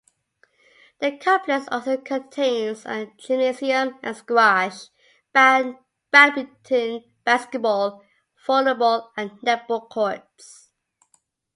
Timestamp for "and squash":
4.01-4.87